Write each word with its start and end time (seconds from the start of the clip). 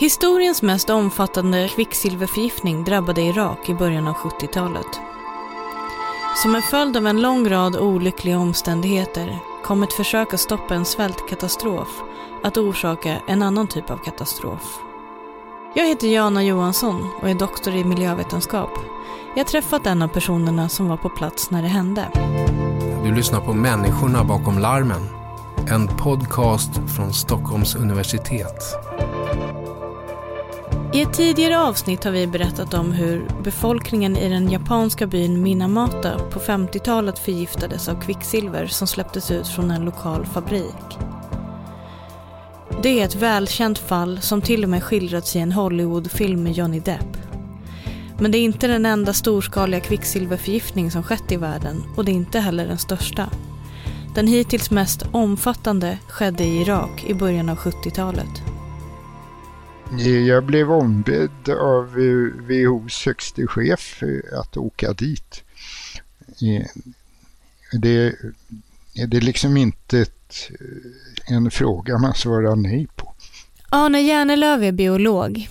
Historiens 0.00 0.62
mest 0.62 0.90
omfattande 0.90 1.68
kvicksilverförgiftning 1.68 2.84
drabbade 2.84 3.22
Irak 3.22 3.68
i 3.68 3.74
början 3.74 4.08
av 4.08 4.14
70-talet. 4.14 5.00
Som 6.42 6.54
en 6.54 6.62
följd 6.62 6.96
av 6.96 7.06
en 7.06 7.20
lång 7.20 7.48
rad 7.48 7.76
olyckliga 7.76 8.38
omständigheter 8.38 9.38
kom 9.64 9.82
ett 9.82 9.92
försök 9.92 10.34
att 10.34 10.40
stoppa 10.40 10.74
en 10.74 10.84
svältkatastrof 10.84 12.02
att 12.44 12.56
orsaka 12.56 13.16
en 13.28 13.42
annan 13.42 13.66
typ 13.66 13.90
av 13.90 13.96
katastrof. 13.96 14.78
Jag 15.74 15.86
heter 15.88 16.08
Jana 16.08 16.44
Johansson 16.44 17.10
och 17.22 17.30
är 17.30 17.34
doktor 17.34 17.74
i 17.74 17.84
miljövetenskap. 17.84 18.70
Jag 19.34 19.44
har 19.44 19.48
träffat 19.48 19.86
en 19.86 20.02
av 20.02 20.08
personerna 20.08 20.68
som 20.68 20.88
var 20.88 20.96
på 20.96 21.08
plats 21.08 21.50
när 21.50 21.62
det 21.62 21.68
hände. 21.68 22.08
Du 23.04 23.14
lyssnar 23.14 23.40
på 23.40 23.52
Människorna 23.52 24.24
bakom 24.24 24.58
larmen. 24.58 25.08
En 25.70 25.88
podcast 25.88 26.70
från 26.96 27.12
Stockholms 27.12 27.74
universitet. 27.74 28.62
I 30.92 31.00
ett 31.00 31.12
tidigare 31.12 31.58
avsnitt 31.58 32.04
har 32.04 32.10
vi 32.10 32.26
berättat 32.26 32.74
om 32.74 32.92
hur 32.92 33.28
befolkningen 33.42 34.16
i 34.16 34.28
den 34.28 34.50
japanska 34.50 35.06
byn 35.06 35.42
Minamata 35.42 36.18
på 36.18 36.40
50-talet 36.40 37.18
förgiftades 37.18 37.88
av 37.88 38.00
kvicksilver 38.00 38.66
som 38.66 38.86
släpptes 38.86 39.30
ut 39.30 39.48
från 39.48 39.70
en 39.70 39.84
lokal 39.84 40.26
fabrik. 40.26 40.98
Det 42.82 43.00
är 43.00 43.04
ett 43.04 43.14
välkänt 43.14 43.78
fall 43.78 44.20
som 44.20 44.42
till 44.42 44.64
och 44.64 44.70
med 44.70 44.82
skildrats 44.82 45.36
i 45.36 45.38
en 45.38 45.52
Hollywoodfilm 45.52 46.42
med 46.42 46.52
Johnny 46.52 46.80
Depp. 46.80 47.16
Men 48.18 48.30
det 48.30 48.38
är 48.38 48.42
inte 48.42 48.66
den 48.66 48.86
enda 48.86 49.12
storskaliga 49.12 49.80
kvicksilverförgiftning 49.80 50.90
som 50.90 51.02
skett 51.02 51.32
i 51.32 51.36
världen 51.36 51.82
och 51.96 52.04
det 52.04 52.12
är 52.12 52.16
inte 52.16 52.40
heller 52.40 52.66
den 52.66 52.78
största. 52.78 53.30
Den 54.14 54.26
hittills 54.26 54.70
mest 54.70 55.02
omfattande 55.12 55.98
skedde 56.08 56.44
i 56.44 56.60
Irak 56.60 57.04
i 57.06 57.14
början 57.14 57.48
av 57.48 57.56
70-talet. 57.56 58.47
Jag 60.26 60.44
blev 60.44 60.70
ombedd 60.72 61.48
av 61.48 61.94
WHOs 62.48 63.06
högste 63.06 63.46
chef 63.46 64.02
eh, 64.02 64.38
att 64.38 64.56
åka 64.56 64.92
dit. 64.92 65.44
Det, 67.72 68.14
det 69.06 69.16
är 69.16 69.20
liksom 69.20 69.56
inte 69.56 70.00
ett, 70.00 70.50
eh, 70.50 71.34
en 71.34 71.50
fråga 71.50 71.98
man 71.98 72.14
svarar 72.14 72.56
nej 72.56 72.86
på. 72.96 73.14
Arne 73.68 74.00
Järnelöv 74.00 74.64
är 74.64 74.72
biolog. 74.72 75.48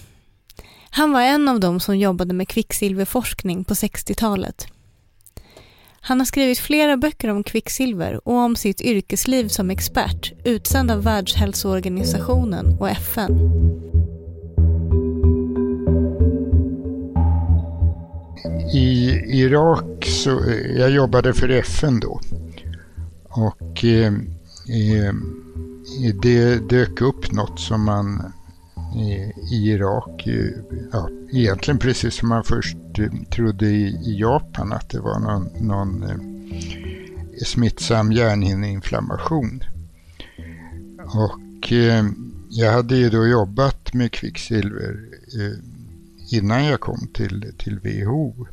Han 0.90 1.12
var 1.12 1.22
en 1.22 1.48
av 1.48 1.60
dem 1.60 1.80
som 1.80 1.98
jobbade 1.98 2.34
med 2.34 2.48
kvicksilverforskning 2.48 3.64
på 3.64 3.74
60-talet. 3.74 4.68
Han 6.02 6.20
har 6.20 6.26
skrivit 6.26 6.60
flera 6.60 6.98
böcker 6.98 7.30
om 7.30 7.44
kvicksilver 7.44 8.28
och 8.28 8.34
om 8.34 8.56
sitt 8.56 8.82
yrkesliv 8.82 9.48
som 9.48 9.70
expert 9.70 10.34
utsänd 10.46 10.92
av 10.92 11.04
Världshälsoorganisationen 11.04 12.78
och 12.80 12.90
FN. 12.90 13.40
I 18.74 19.10
Irak 19.28 20.06
så, 20.06 20.50
eh, 20.50 20.72
jag 20.78 20.92
jobbade 20.92 21.34
för 21.34 21.50
FN 21.50 22.00
då. 22.00 22.22
Och 23.24 23.86
eh, 23.86 24.14
eh, 24.70 25.08
eh, 25.08 26.16
det 26.22 26.70
dök 26.70 27.02
upp 27.02 27.32
något 27.32 27.60
som 27.60 27.86
man 27.86 28.34
eh, 28.96 29.54
i 29.54 29.70
Irak, 29.70 30.28
ja, 30.92 31.10
egentligen 31.32 31.80
precis 31.80 32.14
som 32.14 32.30
man 32.30 32.44
först 32.44 32.78
trodde 33.32 33.66
i 33.66 34.20
Japan 34.20 34.74
att 34.74 34.90
det 34.90 35.00
var 35.00 35.20
någon, 35.20 35.50
någon 35.68 36.06
smittsam 37.46 38.12
hjärnhinneinflammation. 38.12 39.64
Och 41.06 41.72
jag 42.50 42.72
hade 42.72 42.96
ju 42.96 43.10
då 43.10 43.28
jobbat 43.28 43.94
med 43.94 44.12
kvicksilver 44.12 45.00
innan 46.32 46.66
jag 46.66 46.80
kom 46.80 47.08
till, 47.14 47.54
till 47.58 47.80
WHO. 47.80 48.48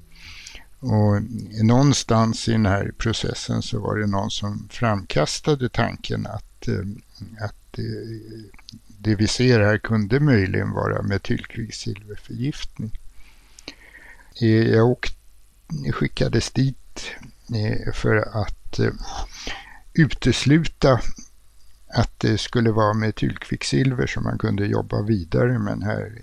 Och 0.84 1.22
någonstans 1.64 2.48
i 2.48 2.52
den 2.52 2.66
här 2.66 2.92
processen 2.98 3.62
så 3.62 3.80
var 3.80 3.96
det 3.96 4.06
någon 4.06 4.30
som 4.30 4.68
framkastade 4.70 5.68
tanken 5.68 6.26
att, 6.26 6.68
eh, 6.68 6.84
att 7.40 7.78
eh, 7.78 7.84
det 8.98 9.14
vi 9.14 9.26
ser 9.26 9.60
här 9.60 9.78
kunde 9.78 10.20
möjligen 10.20 10.70
vara 10.70 11.02
metylkvicksilverförgiftning. 11.02 12.98
Eh, 14.40 14.48
jag 14.48 14.88
åkte, 14.88 15.16
skickades 15.92 16.50
dit 16.50 16.76
för 17.94 18.16
att 18.42 18.80
utesluta 19.92 21.00
att 21.88 22.20
det 22.20 22.38
skulle 22.38 22.70
vara 22.70 22.94
metylkvicksilver 22.94 24.06
som 24.06 24.24
man 24.24 24.38
kunde 24.38 24.66
jobba 24.66 25.02
vidare 25.02 25.58
med 25.58 25.72
den 25.72 25.82
här 25.82 26.22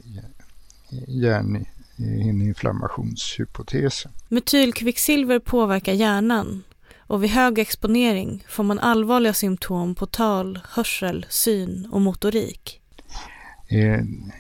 hjärninflammationshypotesen. 2.02 4.12
Metylkvicksilver 4.28 5.40
påverkar 5.40 5.94
hjärnan 5.94 6.64
och 6.98 7.24
vid 7.24 7.30
hög 7.30 7.60
exponering 7.60 8.44
får 8.50 8.64
man 8.64 8.80
allvarliga 8.80 9.34
symptom 9.34 9.96
på 9.96 10.06
tal, 10.06 10.60
hörsel, 10.70 11.26
syn 11.30 11.88
och 11.92 12.02
motorik. 12.02 12.82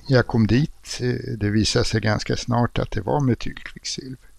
Jag 0.07 0.27
kom 0.27 0.47
dit, 0.47 0.99
det 1.38 1.49
visade 1.49 1.85
sig 1.85 2.01
ganska 2.01 2.35
snart 2.35 2.79
att 2.79 2.91
det 2.91 3.01
var 3.01 3.19
metylkvicksilver. 3.19 4.31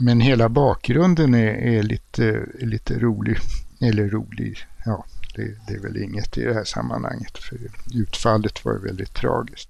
Men 0.00 0.20
hela 0.20 0.48
bakgrunden 0.48 1.34
är, 1.34 1.54
är 1.54 1.82
lite, 1.82 2.46
lite 2.58 2.98
rolig, 2.98 3.38
eller 3.80 4.08
rolig, 4.08 4.58
ja 4.84 5.04
det, 5.34 5.54
det, 5.66 5.74
är 5.74 5.80
väl 5.80 5.96
inget 5.96 6.38
i 6.38 6.44
det 6.44 6.54
här 6.54 6.64
sammanhanget 6.64 7.38
för 7.38 7.58
utfallet 7.94 8.64
var 8.64 8.78
väldigt 8.78 9.14
tragiskt. 9.14 9.68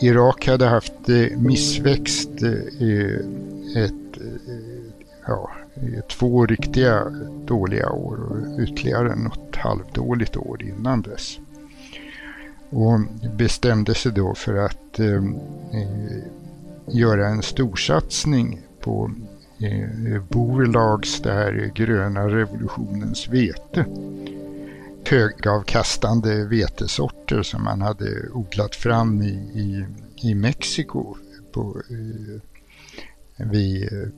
Irak 0.00 0.46
hade 0.46 0.66
haft 0.66 1.08
eh, 1.08 1.38
missväxt 1.38 2.42
eh, 2.42 3.82
ett, 3.82 4.16
eh, 4.20 4.52
ja, 5.26 5.50
två 6.08 6.46
riktiga 6.46 7.04
dåliga 7.46 7.90
år 7.90 8.18
och 8.30 8.60
ytterligare 8.62 9.16
något 9.16 9.56
halvdåligt 9.56 10.36
år 10.36 10.62
innan 10.62 11.02
dess. 11.02 11.38
Och 12.70 13.00
bestämde 13.36 13.94
sig 13.94 14.12
då 14.12 14.34
för 14.34 14.54
att 14.54 14.98
eh, 14.98 15.22
göra 16.86 17.28
en 17.28 17.42
storsatsning 17.42 18.60
på 18.80 19.10
eh, 19.58 20.22
Borlags, 20.28 21.20
det 21.20 21.32
här 21.32 21.72
gröna 21.74 22.28
revolutionens 22.28 23.28
vete. 23.28 23.84
Högavkastande 25.10 26.44
vetesorter 26.44 27.42
som 27.42 27.64
man 27.64 27.80
hade 27.80 28.28
odlat 28.32 28.76
fram 28.76 29.22
i, 29.22 29.32
i, 29.54 29.86
i 30.28 30.34
Mexiko 30.34 31.16
på, 31.52 31.82
eh, 31.90 32.40
vid 33.46 33.82
eh, 33.82 34.08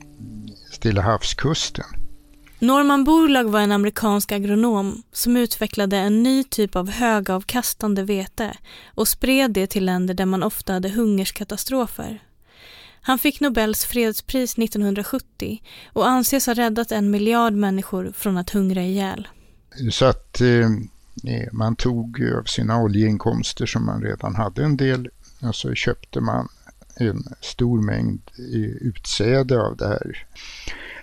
Stilla 0.71 1.01
havskusten. 1.01 1.85
Norman 2.59 3.03
Borlaug 3.03 3.49
var 3.49 3.59
en 3.59 3.71
amerikansk 3.71 4.31
agronom 4.31 5.03
som 5.11 5.37
utvecklade 5.37 5.97
en 5.97 6.23
ny 6.23 6.43
typ 6.43 6.75
av 6.75 6.89
högavkastande 6.89 8.03
vete 8.03 8.57
och 8.85 9.07
spred 9.07 9.51
det 9.51 9.67
till 9.67 9.85
länder 9.85 10.13
där 10.13 10.25
man 10.25 10.43
ofta 10.43 10.73
hade 10.73 10.89
hungerskatastrofer. 10.89 12.23
Han 13.01 13.19
fick 13.19 13.39
Nobels 13.39 13.85
fredspris 13.85 14.57
1970 14.57 15.61
och 15.93 16.07
anses 16.07 16.47
ha 16.47 16.53
räddat 16.53 16.91
en 16.91 17.11
miljard 17.11 17.53
människor 17.53 18.11
från 18.15 18.37
att 18.37 18.49
hungra 18.49 18.81
ihjäl. 18.81 19.27
Så 19.91 20.05
att 20.05 20.41
eh, 20.41 20.71
eh 21.33 21.47
man 21.51 21.75
tog 21.75 22.23
av 22.37 22.43
sina 22.43 22.81
oljeinkomster 22.81 23.65
som 23.65 23.85
man 23.85 24.01
redan 24.01 24.35
hade 24.35 24.63
en 24.63 24.77
del 24.77 25.09
och 25.41 25.55
så 25.55 25.73
köpte 25.73 26.21
man 26.21 26.47
en 26.95 27.23
stor 27.41 27.81
mängd 27.81 28.21
eh, 28.37 28.87
utsäde 28.87 29.61
av 29.61 29.77
det 29.77 29.87
här. 29.87 30.25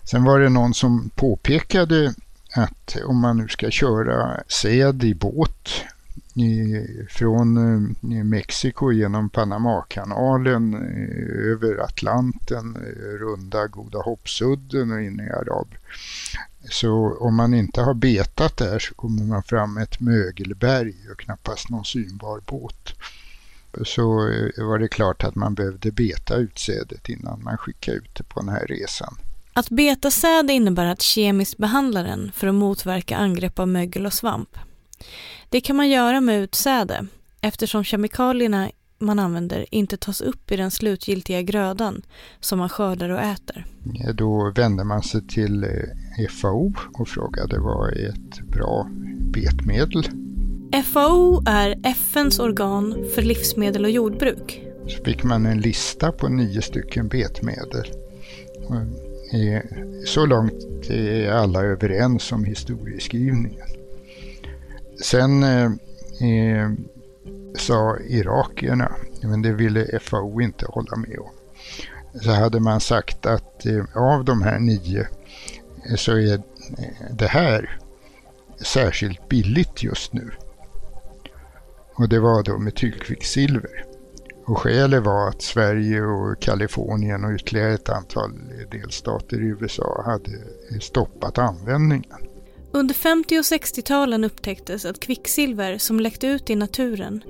Sen 0.04 0.24
var 0.24 0.40
det 0.40 0.48
någon 0.48 0.74
som 0.74 1.10
påpekade 1.14 2.14
att 2.54 2.96
om 3.04 3.20
man 3.20 3.36
nu 3.36 3.48
ska 3.48 3.70
köra 3.70 4.42
säd 4.48 5.04
i 5.04 5.14
båt 5.14 5.70
från 7.08 7.56
eh, 7.56 8.24
Mexiko 8.24 8.92
genom 8.92 9.30
Panamakanalen 9.30 10.74
eh, 10.74 11.52
över 11.52 11.84
Atlanten, 11.84 12.76
eh, 12.76 13.18
runda 13.18 13.66
Goda 13.66 13.98
hoppsudden 13.98 14.92
och 14.92 15.00
in 15.00 15.20
i 15.20 15.30
Arab. 15.30 15.74
Så 16.70 17.16
om 17.20 17.36
man 17.36 17.54
inte 17.54 17.80
har 17.82 17.94
betat 17.94 18.56
där 18.56 18.78
så 18.78 18.94
kommer 18.94 19.22
man 19.22 19.42
fram 19.42 19.74
med 19.74 19.82
ett 19.82 20.00
mögelberg 20.00 20.94
och 21.12 21.18
knappast 21.18 21.70
någon 21.70 21.84
synbar 21.84 22.40
båt. 22.46 22.94
Så 23.84 24.04
var 24.56 24.78
det 24.78 24.88
klart 24.88 25.24
att 25.24 25.34
man 25.34 25.54
behövde 25.54 25.90
beta 25.90 26.36
utsädet 26.36 27.08
innan 27.08 27.42
man 27.42 27.58
skickade 27.58 27.96
ut 27.96 28.14
det 28.14 28.22
på 28.22 28.40
den 28.40 28.48
här 28.48 28.66
resan. 28.66 29.14
Att 29.52 29.68
beta 29.68 30.10
säd 30.10 30.50
innebär 30.50 30.86
att 30.86 31.02
kemiskt 31.02 31.58
behandla 31.58 32.02
den 32.02 32.30
för 32.34 32.46
att 32.46 32.54
motverka 32.54 33.16
angrepp 33.16 33.58
av 33.58 33.68
mögel 33.68 34.06
och 34.06 34.12
svamp. 34.12 34.58
Det 35.52 35.60
kan 35.60 35.76
man 35.76 35.88
göra 35.88 36.20
med 36.20 36.42
utsäde 36.42 37.06
eftersom 37.40 37.84
kemikalierna 37.84 38.70
man 38.98 39.18
använder 39.18 39.74
inte 39.74 39.96
tas 39.96 40.20
upp 40.20 40.52
i 40.52 40.56
den 40.56 40.70
slutgiltiga 40.70 41.42
grödan 41.42 42.02
som 42.40 42.58
man 42.58 42.68
skördar 42.68 43.08
och 43.08 43.20
äter. 43.20 43.66
Då 44.14 44.52
vände 44.56 44.84
man 44.84 45.02
sig 45.02 45.26
till 45.26 45.66
FAO 46.30 46.72
och 46.92 47.08
frågade 47.08 47.58
vad 47.58 47.92
är 47.92 48.08
ett 48.08 48.40
bra 48.40 48.88
betmedel? 49.20 50.02
FAO 50.84 51.42
är 51.46 51.80
FNs 51.84 52.38
organ 52.38 53.04
för 53.14 53.22
livsmedel 53.22 53.84
och 53.84 53.90
jordbruk. 53.90 54.62
Så 54.88 55.04
fick 55.04 55.24
man 55.24 55.46
en 55.46 55.60
lista 55.60 56.12
på 56.12 56.28
nio 56.28 56.62
stycken 56.62 57.08
betmedel. 57.08 57.86
Så 60.06 60.26
långt 60.26 60.90
är 60.90 61.30
alla 61.30 61.62
överens 61.62 62.32
om 62.32 62.44
historieskrivningen. 62.44 63.66
Sen 65.02 65.42
eh, 65.42 65.64
eh, 66.28 66.70
sa 67.58 67.98
irakierna, 67.98 68.92
men 69.22 69.42
det 69.42 69.52
ville 69.52 69.98
FAO 70.00 70.40
inte 70.40 70.66
hålla 70.66 70.96
med 70.96 71.18
om. 71.18 71.30
Så 72.14 72.30
hade 72.30 72.60
man 72.60 72.80
sagt 72.80 73.26
att 73.26 73.66
eh, 73.66 73.84
av 73.94 74.24
de 74.24 74.42
här 74.42 74.58
nio 74.58 75.06
eh, 75.88 75.96
så 75.96 76.12
är 76.12 76.34
eh, 76.34 76.40
det 77.10 77.26
här 77.26 77.78
särskilt 78.60 79.28
billigt 79.28 79.82
just 79.82 80.12
nu. 80.12 80.30
Och 81.94 82.08
det 82.08 82.20
var 82.20 82.42
då 82.42 82.58
metylkvicksilver. 82.58 83.84
Och 84.44 84.58
skälet 84.58 85.04
var 85.04 85.28
att 85.28 85.42
Sverige 85.42 86.02
och 86.02 86.42
Kalifornien 86.42 87.24
och 87.24 87.32
ytterligare 87.32 87.74
ett 87.74 87.88
antal 87.88 88.32
delstater 88.70 89.40
i 89.42 89.46
USA 89.46 90.02
hade 90.04 90.30
stoppat 90.80 91.38
användningen. 91.38 92.29
Under 92.72 92.94
50 92.94 93.38
och 93.38 93.42
60-talen 93.42 94.24
upptäcktes 94.24 94.84
att 94.84 95.00
kvicksilver 95.00 95.78
som 95.78 96.00
läckte 96.00 96.26
ut 96.26 96.50
i 96.50 96.56
naturen 96.56 97.22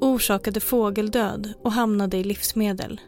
orsakade 0.00 0.60
fågeldöd 0.60 1.52
och 1.62 1.72
hamnade 1.72 2.16
i 2.16 2.24
livsmedel. 2.24 3.00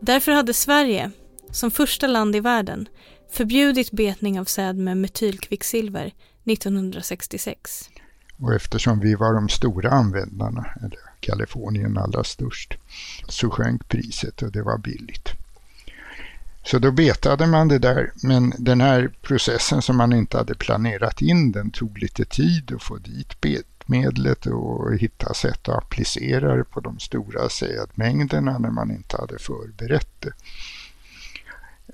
Därför 0.00 0.32
hade 0.32 0.54
Sverige, 0.54 1.10
som 1.50 1.70
första 1.70 2.06
land 2.06 2.36
i 2.36 2.40
världen, 2.40 2.88
förbjudit 3.30 3.90
betning 3.90 4.40
av 4.40 4.44
säd 4.44 4.76
med 4.76 4.96
metylkvicksilver 4.96 6.12
1966. 6.44 7.90
Och 8.38 8.54
eftersom 8.54 9.00
vi 9.00 9.14
var 9.14 9.34
de 9.34 9.48
stora 9.48 9.90
användarna, 9.90 10.66
eller 10.80 10.98
Kalifornien 11.20 11.98
allra 11.98 12.24
störst, 12.24 12.78
så 13.28 13.50
sjönk 13.50 13.88
priset 13.88 14.42
och 14.42 14.52
det 14.52 14.62
var 14.62 14.78
billigt. 14.78 15.41
Så 16.64 16.78
då 16.78 16.90
betade 16.90 17.46
man 17.46 17.68
det 17.68 17.78
där, 17.78 18.12
men 18.22 18.52
den 18.58 18.80
här 18.80 19.10
processen 19.22 19.82
som 19.82 19.96
man 19.96 20.12
inte 20.12 20.36
hade 20.36 20.54
planerat 20.54 21.22
in, 21.22 21.52
den 21.52 21.70
tog 21.70 21.98
lite 21.98 22.24
tid 22.24 22.72
att 22.72 22.82
få 22.82 22.96
dit 22.96 23.40
betmedlet 23.40 24.46
och 24.46 24.96
hitta 24.96 25.34
sätt 25.34 25.68
att 25.68 25.76
applicera 25.76 26.56
det 26.56 26.64
på 26.64 26.80
de 26.80 26.98
stora 26.98 27.48
sädmängderna 27.48 28.58
när 28.58 28.70
man 28.70 28.90
inte 28.90 29.16
hade 29.16 29.38
förberett 29.38 30.20
det. 30.20 30.32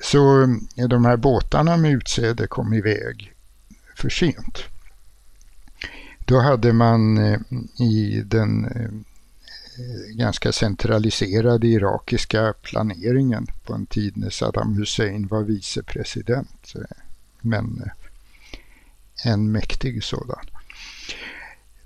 Så 0.01 0.43
eh, 0.77 0.89
de 0.89 1.05
här 1.05 1.17
båtarna 1.17 1.77
med 1.77 1.93
utsäde 1.93 2.47
kom 2.47 2.73
iväg 2.73 3.33
för 3.97 4.09
sent. 4.09 4.65
Då 6.19 6.41
hade 6.41 6.73
man 6.73 7.19
eh, 7.19 7.41
i 7.81 8.23
den 8.27 8.65
eh, 8.65 8.91
ganska 10.09 10.53
centraliserade 10.53 11.67
irakiska 11.67 12.55
planeringen 12.63 13.47
på 13.65 13.75
en 13.75 13.87
tid 13.87 14.17
när 14.17 14.31
Saddam 14.31 14.77
Hussein 14.77 15.27
var 15.27 15.43
vicepresident. 15.43 16.73
Men 17.41 17.83
eh, 17.85 17.93
en 19.33 19.53
mäktig 19.53 20.05
sådan. 20.05 20.47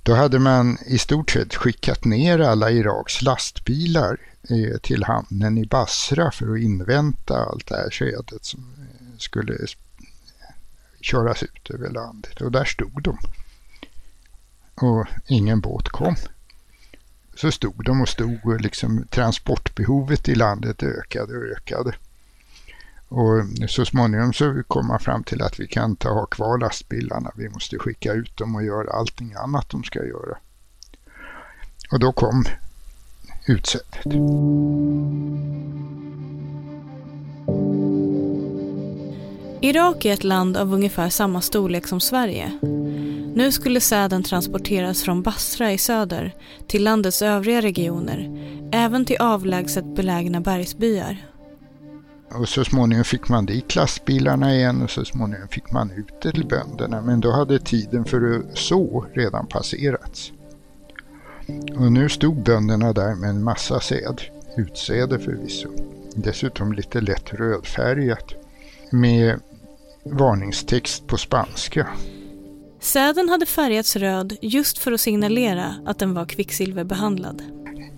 Då 0.03 0.15
hade 0.15 0.39
man 0.39 0.79
i 0.87 0.99
stort 0.99 1.31
sett 1.31 1.55
skickat 1.55 2.05
ner 2.05 2.39
alla 2.39 2.71
Iraks 2.71 3.23
lastbilar 3.23 4.19
eh, 4.51 4.79
till 4.79 5.05
hamnen 5.05 5.59
i 5.59 5.67
Basra 5.67 6.31
för 6.31 6.55
att 6.55 6.61
invänta 6.61 7.37
allt 7.37 7.67
det 7.67 7.77
här 7.77 7.91
skedet 7.91 8.45
som 8.45 8.61
eh, 8.61 9.19
skulle 9.19 9.59
köras 11.01 11.43
ut 11.43 11.71
över 11.71 11.91
landet. 11.91 12.41
Och 12.41 12.53
där 12.53 12.65
stod 12.65 13.03
de 13.03 13.19
och 14.75 15.07
ingen 15.27 15.61
båt 15.61 15.89
kom. 15.89 16.17
Så 17.35 17.53
stod 17.53 17.85
de 17.85 18.01
och 18.01 18.09
stod 18.09 18.39
och 18.45 18.61
liksom 18.61 19.07
transportbehovet 19.11 20.29
i 20.29 20.35
landet 20.35 20.83
ökade 20.83 21.37
och 21.39 21.45
ökade. 21.45 21.95
Och 23.09 23.45
så 23.69 23.85
småningom 23.85 24.33
så 24.33 24.63
kom 24.69 24.87
man 24.87 25.01
fram 25.01 25.25
till 25.25 25.43
att 25.43 25.61
vi 25.61 25.67
kan 25.67 25.91
inte 25.91 26.09
ha 26.09 26.27
kvar 26.27 26.59
lastbilarna. 26.59 27.31
Vi 27.37 27.49
måste 27.49 27.79
skicka 27.79 28.13
ut 28.13 28.37
dem 28.37 28.55
och 28.55 28.65
göra 28.65 28.93
allting 28.93 29.35
annat 29.35 29.71
de 29.71 29.85
ska 29.85 30.05
göra. 30.05 30.37
Och 31.93 31.99
då 31.99 32.13
kom 32.13 32.45
utsädet. 33.47 34.07
Irak 39.61 40.05
är 40.05 40.13
ett 40.13 40.25
land 40.25 40.57
av 40.57 40.75
ungefär 40.75 41.09
samma 41.09 41.41
storlek 41.41 41.87
som 41.87 42.01
Sverige. 42.01 42.59
Nu 43.35 43.53
skulle 43.53 43.81
säden 43.81 44.23
transporteras 44.23 45.03
från 45.03 45.23
Basra 45.23 45.73
i 45.73 45.79
söder 45.79 46.35
till 46.67 46.85
landets 46.85 47.23
övriga 47.23 47.63
regioner, 47.63 48.31
även 48.73 49.05
till 49.05 49.17
avlägset 49.21 49.97
belägna 49.97 50.41
bergsbyar. 50.41 51.17
Och 52.35 52.49
så 52.49 52.65
småningom 52.65 53.05
fick 53.05 53.29
man 53.29 53.47
dit 53.47 53.75
lastbilarna 53.75 54.55
igen 54.55 54.83
och 54.83 54.91
så 54.91 55.05
småningom 55.05 55.49
fick 55.49 55.73
man 55.73 55.91
ut 55.91 56.23
det 56.23 56.33
till 56.33 56.47
bönderna. 56.47 57.03
Men 57.03 57.21
då 57.21 57.31
hade 57.31 57.59
tiden 57.59 58.05
för 58.05 58.37
att 58.37 58.59
så 58.59 59.07
redan 59.13 59.47
passerats. 59.47 60.33
Och 61.77 61.93
nu 61.93 62.09
stod 62.09 62.43
bönderna 62.43 62.93
där 62.93 63.15
med 63.15 63.31
en 63.31 63.45
massa 63.45 63.81
säd, 63.81 64.21
utsäde 64.57 65.19
förvisso. 65.19 65.69
Dessutom 66.15 66.73
lite 66.73 67.01
lätt 67.01 67.33
rödfärgat 67.33 68.35
med 68.91 69.41
varningstext 70.05 71.07
på 71.07 71.17
spanska. 71.17 71.89
Säden 72.83 73.29
hade 73.29 73.47
färgats 73.47 73.97
röd 73.97 74.37
just 74.43 74.79
för 74.79 74.93
att 74.93 75.01
signalera 75.01 75.75
att 75.87 75.99
den 75.99 76.15
var 76.15 76.25
kvicksilverbehandlad. 76.25 77.43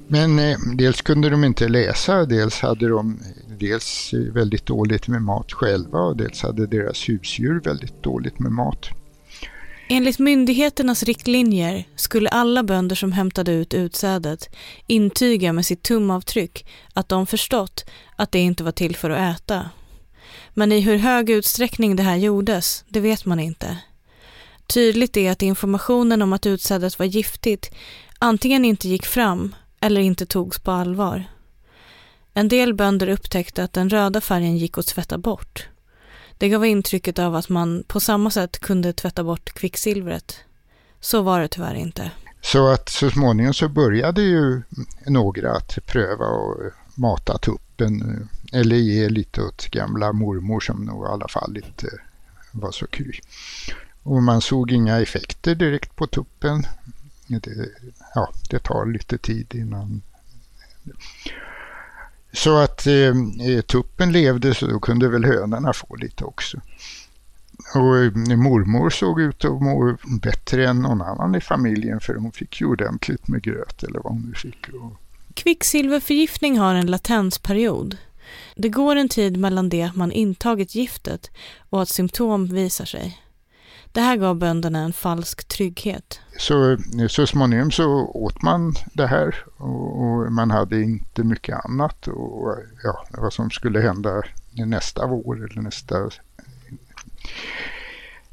Men 0.08 0.38
eh, 0.38 0.58
dels 0.76 1.02
kunde 1.02 1.30
de 1.30 1.44
inte 1.44 1.68
läsa, 1.68 2.24
dels 2.24 2.60
hade 2.60 2.88
de 2.88 3.20
dels 3.58 4.10
väldigt 4.32 4.66
dåligt 4.66 5.08
med 5.08 5.22
mat 5.22 5.52
själva 5.52 5.98
och 5.98 6.16
dels 6.16 6.42
hade 6.42 6.66
deras 6.66 7.08
husdjur 7.08 7.60
väldigt 7.60 8.02
dåligt 8.02 8.38
med 8.38 8.52
mat. 8.52 8.88
Enligt 9.88 10.18
myndigheternas 10.18 11.02
riktlinjer 11.02 11.84
skulle 11.96 12.28
alla 12.28 12.62
bönder 12.62 12.96
som 12.96 13.12
hämtade 13.12 13.52
ut 13.52 13.74
utsädet 13.74 14.48
intyga 14.86 15.52
med 15.52 15.66
sitt 15.66 15.82
tumavtryck 15.82 16.66
att 16.94 17.08
de 17.08 17.26
förstått 17.26 17.84
att 18.16 18.32
det 18.32 18.38
inte 18.38 18.64
var 18.64 18.72
till 18.72 18.96
för 18.96 19.10
att 19.10 19.36
äta. 19.40 19.70
Men 20.54 20.72
i 20.72 20.80
hur 20.80 20.96
hög 20.96 21.30
utsträckning 21.30 21.96
det 21.96 22.02
här 22.02 22.16
gjordes, 22.16 22.84
det 22.88 23.00
vet 23.00 23.24
man 23.24 23.40
inte. 23.40 23.78
Tydligt 24.66 25.16
är 25.16 25.30
att 25.30 25.42
informationen 25.42 26.22
om 26.22 26.32
att 26.32 26.46
utsädet 26.46 26.98
var 26.98 27.06
giftigt 27.06 27.74
antingen 28.18 28.64
inte 28.64 28.88
gick 28.88 29.06
fram 29.06 29.54
eller 29.80 30.00
inte 30.00 30.26
togs 30.26 30.58
på 30.58 30.70
allvar. 30.70 31.24
En 32.34 32.48
del 32.48 32.74
bönder 32.74 33.08
upptäckte 33.08 33.64
att 33.64 33.72
den 33.72 33.90
röda 33.90 34.20
färgen 34.20 34.56
gick 34.56 34.78
att 34.78 34.86
tvätta 34.86 35.18
bort. 35.18 35.68
Det 36.38 36.48
gav 36.48 36.66
intrycket 36.66 37.18
av 37.18 37.34
att 37.34 37.48
man 37.48 37.84
på 37.86 38.00
samma 38.00 38.30
sätt 38.30 38.58
kunde 38.58 38.92
tvätta 38.92 39.24
bort 39.24 39.52
kvicksilvret. 39.54 40.36
Så 41.00 41.22
var 41.22 41.40
det 41.40 41.48
tyvärr 41.48 41.74
inte. 41.74 42.10
Så 42.40 42.68
att 42.68 42.88
så 42.88 43.10
småningom 43.10 43.54
så 43.54 43.68
började 43.68 44.22
ju 44.22 44.62
några 45.06 45.52
att 45.52 45.78
pröva 45.86 46.26
och 46.26 46.56
mata 46.94 47.38
tuppen 47.38 48.28
eh, 48.52 48.58
eller 48.60 48.76
ge 48.76 49.08
lite 49.08 49.42
åt 49.42 49.68
gamla 49.70 50.12
mormor 50.12 50.60
som 50.60 50.84
nog 50.84 51.04
i 51.04 51.08
alla 51.08 51.28
fall 51.28 51.56
inte 51.56 51.88
var 52.52 52.72
så 52.72 52.86
kul. 52.86 53.20
Och 54.04 54.22
man 54.22 54.40
såg 54.40 54.72
inga 54.72 55.00
effekter 55.00 55.54
direkt 55.54 55.96
på 55.96 56.06
tuppen. 56.06 56.66
Det, 57.26 57.68
ja, 58.14 58.32
det 58.50 58.58
tar 58.58 58.86
lite 58.86 59.18
tid 59.18 59.54
innan. 59.54 60.02
Så 62.32 62.56
att 62.56 62.86
eh, 62.86 63.12
eh 63.48 63.60
tuppen 63.66 64.12
levde 64.12 64.54
så 64.54 64.66
då 64.66 64.80
kunde 64.80 65.08
väl 65.08 65.24
hönorna 65.24 65.72
få 65.72 65.96
lite 65.96 66.24
också. 66.24 66.60
Och 67.74 67.96
eh, 67.96 68.36
mormor 68.36 68.90
såg 68.90 69.20
ut 69.20 69.44
att 69.44 69.62
må 69.62 69.96
bättre 70.22 70.68
än 70.68 70.82
någon 70.82 71.02
annan 71.02 71.34
i 71.34 71.40
familjen 71.40 72.00
för 72.00 72.14
hon 72.14 72.32
fick 72.32 72.60
ju 72.60 72.66
ordentligt 72.66 73.28
med 73.28 73.42
gröt 73.42 73.82
eller 73.82 74.00
vad 74.00 74.12
hon 74.12 74.22
nu 74.22 74.34
fick. 74.34 74.66
Kvicksilverförgiftning 75.34 76.58
har 76.58 76.74
en 76.74 76.86
latensperiod. 76.86 77.96
Det 78.56 78.68
går 78.68 78.96
en 78.96 79.08
tid 79.08 79.36
mellan 79.36 79.68
det 79.68 79.82
att 79.82 79.96
man 79.96 80.12
intagit 80.12 80.74
giftet 80.74 81.30
och 81.70 81.82
att 81.82 81.88
symptom 81.88 82.46
visar 82.46 82.84
sig. 82.84 83.23
Det 83.94 84.00
här 84.00 84.16
gav 84.16 84.36
bönderna 84.36 84.78
en 84.78 84.92
falsk 84.92 85.48
trygghet. 85.48 86.20
Så, 86.38 86.78
så 87.08 87.26
småningom 87.26 87.70
så 87.70 87.86
åt 88.14 88.42
man 88.42 88.74
det 88.92 89.06
här 89.06 89.44
och, 89.56 90.02
och 90.02 90.32
man 90.32 90.50
hade 90.50 90.82
inte 90.82 91.24
mycket 91.24 91.64
annat 91.64 92.08
och 92.08 92.58
ja, 92.82 93.06
vad 93.10 93.32
som 93.32 93.50
skulle 93.50 93.80
hända 93.80 94.22
nästa 94.52 95.06
vår 95.06 95.36
eller 95.36 95.62
nästa... 95.62 96.10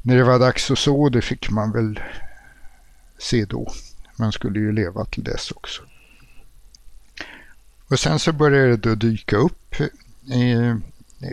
När 0.02 0.16
det 0.16 0.24
var 0.24 0.38
dags 0.38 0.70
att 0.70 0.78
så, 0.78 1.08
det 1.08 1.22
fick 1.22 1.50
man 1.50 1.72
väl 1.72 2.00
se 3.18 3.44
då. 3.44 3.72
Man 4.16 4.32
skulle 4.32 4.58
ju 4.58 4.72
leva 4.72 5.04
till 5.04 5.24
dess 5.24 5.50
också. 5.50 5.82
Och 7.88 7.98
sen 7.98 8.18
så 8.18 8.32
började 8.32 8.76
det 8.76 8.94
dyka 8.94 9.36
upp 9.36 9.74
eh, 10.32 10.76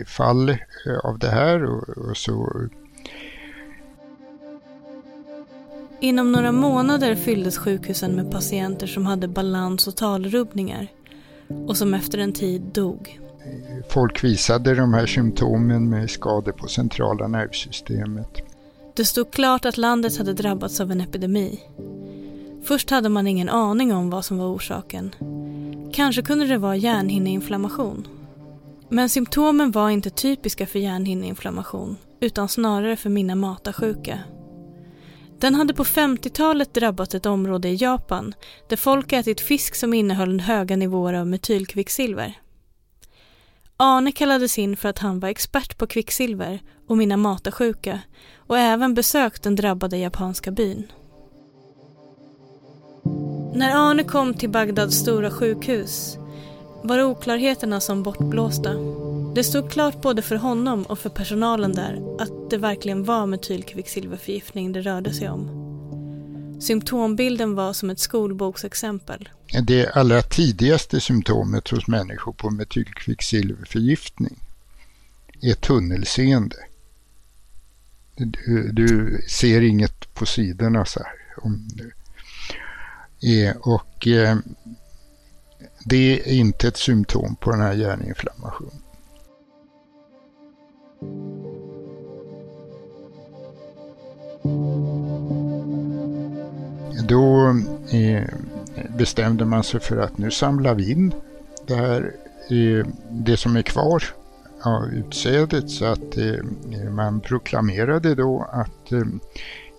fall 0.06 0.56
av 1.04 1.18
det 1.18 1.30
här 1.30 1.64
och, 1.64 1.88
och 1.88 2.16
så 2.16 2.68
Inom 6.00 6.32
några 6.32 6.52
månader 6.52 7.14
fylldes 7.14 7.58
sjukhusen 7.58 8.12
med 8.12 8.30
patienter 8.30 8.86
som 8.86 9.06
hade 9.06 9.28
balans 9.28 9.88
och 9.88 9.96
talrubbningar 9.96 10.86
och 11.66 11.76
som 11.76 11.94
efter 11.94 12.18
en 12.18 12.32
tid 12.32 12.60
dog. 12.60 13.20
Folk 13.90 14.24
visade 14.24 14.74
de 14.74 14.94
här 14.94 15.06
symptomen 15.06 15.90
med 15.90 16.10
skador 16.10 16.52
på 16.52 16.68
centrala 16.68 17.28
nervsystemet. 17.28 18.28
Det 18.94 19.04
stod 19.04 19.30
klart 19.30 19.64
att 19.64 19.78
landet 19.78 20.18
hade 20.18 20.32
drabbats 20.32 20.80
av 20.80 20.90
en 20.90 21.00
epidemi. 21.00 21.60
Först 22.64 22.90
hade 22.90 23.08
man 23.08 23.26
ingen 23.26 23.48
aning 23.48 23.94
om 23.94 24.10
vad 24.10 24.24
som 24.24 24.38
var 24.38 24.46
orsaken. 24.46 25.14
Kanske 25.92 26.22
kunde 26.22 26.46
det 26.46 26.58
vara 26.58 26.76
hjärnhinneinflammation. 26.76 28.06
Men 28.88 29.08
symptomen 29.08 29.70
var 29.70 29.90
inte 29.90 30.10
typiska 30.10 30.66
för 30.66 30.78
hjärnhinneinflammation 30.78 31.96
utan 32.20 32.48
snarare 32.48 32.96
för 32.96 33.10
Minamata-sjuka. 33.10 34.18
Den 35.40 35.54
hade 35.54 35.74
på 35.74 35.84
50-talet 35.84 36.74
drabbat 36.74 37.14
ett 37.14 37.26
område 37.26 37.68
i 37.68 37.74
Japan 37.74 38.34
där 38.68 38.76
folk 38.76 39.12
ätit 39.12 39.40
fisk 39.40 39.74
som 39.74 39.94
innehöll 39.94 40.40
höga 40.40 40.76
nivåer 40.76 41.14
av 41.14 41.26
metylkvicksilver. 41.26 42.40
Arne 43.76 44.12
kallades 44.12 44.58
in 44.58 44.76
för 44.76 44.88
att 44.88 44.98
han 44.98 45.20
var 45.20 45.28
expert 45.28 45.78
på 45.78 45.86
kvicksilver 45.86 46.60
och 46.86 46.96
mina 46.96 47.16
matasjuka 47.16 48.00
och 48.36 48.58
även 48.58 48.94
besökt 48.94 49.42
den 49.42 49.56
drabbade 49.56 49.98
japanska 49.98 50.50
byn. 50.50 50.92
När 53.54 53.90
Arne 53.90 54.04
kom 54.04 54.34
till 54.34 54.50
Bagdads 54.50 54.96
stora 54.96 55.30
sjukhus 55.30 56.16
var 56.82 57.02
oklarheterna 57.02 57.80
som 57.80 58.02
bortblåsta. 58.02 58.70
Det 59.34 59.44
stod 59.44 59.70
klart 59.70 60.02
både 60.02 60.22
för 60.22 60.36
honom 60.36 60.82
och 60.82 60.98
för 60.98 61.10
personalen 61.10 61.72
där 61.72 62.22
att 62.22 62.50
det 62.50 62.58
verkligen 62.58 63.04
var 63.04 63.26
metylkvicksilverförgiftning 63.26 64.72
det 64.72 64.80
rörde 64.80 65.14
sig 65.14 65.28
om. 65.28 65.60
Symptombilden 66.60 67.54
var 67.54 67.72
som 67.72 67.90
ett 67.90 67.98
skolboksexempel. 67.98 69.28
Det 69.62 69.90
allra 69.90 70.22
tidigaste 70.22 71.00
symptomet 71.00 71.68
hos 71.68 71.86
människor 71.86 72.32
på 72.32 72.50
metylkvicksilverförgiftning 72.50 74.38
är 75.40 75.54
tunnelseende. 75.54 76.56
Du, 78.16 78.72
du 78.72 79.20
ser 79.28 79.60
inget 79.60 80.14
på 80.14 80.26
sidorna 80.26 80.84
så 80.84 81.00
här. 81.02 81.12
Om 81.36 81.68
du, 81.74 81.92
eh, 83.44 83.56
och 83.56 84.06
eh, 84.06 84.38
det 85.84 86.20
är 86.20 86.32
inte 86.32 86.68
ett 86.68 86.76
symptom 86.76 87.36
på 87.36 87.50
den 87.50 87.60
här 87.60 87.72
hjärninflammationen. 87.72 88.82
Då 97.08 97.54
eh, 97.92 98.24
bestämde 98.88 99.44
man 99.44 99.64
sig 99.64 99.80
för 99.80 99.96
att 99.96 100.18
nu 100.18 100.30
samlar 100.30 100.74
vi 100.74 100.92
in 100.92 101.14
det, 101.66 101.74
här, 101.74 102.14
eh, 102.50 102.86
det 103.10 103.36
som 103.36 103.56
är 103.56 103.62
kvar 103.62 104.04
av 104.62 104.84
utsädet 104.84 105.70
så 105.70 105.84
att 105.84 106.16
eh, 106.16 106.90
man 106.90 107.20
proklamerade 107.20 108.14
då 108.14 108.48
att 108.52 108.92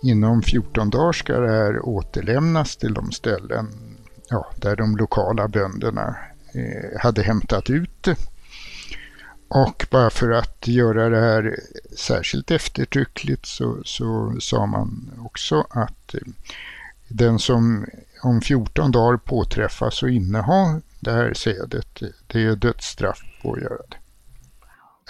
inom 0.02 0.42
14 0.42 0.90
dagar 0.90 1.12
ska 1.12 1.40
det 1.40 1.52
här 1.52 1.88
återlämnas 1.88 2.76
till 2.76 2.94
de 2.94 3.12
ställen 3.12 3.68
ja, 4.28 4.46
där 4.56 4.76
de 4.76 4.96
lokala 4.96 5.48
bönderna 5.48 6.16
hade 7.00 7.22
hämtat 7.22 7.70
ut 7.70 8.02
det. 8.02 8.31
Och 9.54 9.86
bara 9.90 10.10
för 10.10 10.30
att 10.30 10.68
göra 10.68 11.08
det 11.08 11.20
här 11.20 11.60
särskilt 11.96 12.50
eftertryckligt 12.50 13.46
så, 13.46 13.82
så 13.84 14.36
sa 14.40 14.66
man 14.66 15.12
också 15.18 15.66
att 15.70 16.14
eh, 16.14 16.20
den 17.08 17.38
som 17.38 17.86
om 18.22 18.40
14 18.40 18.92
dagar 18.92 19.16
påträffas 19.16 20.02
och 20.02 20.10
inneha 20.10 20.80
det 21.00 21.12
här 21.12 21.34
sädet, 21.34 22.02
det 22.26 22.42
är 22.42 22.56
dödsstraff 22.56 23.22
på 23.42 23.52
att 23.52 23.60
göra 23.60 23.82
det. 23.88 23.96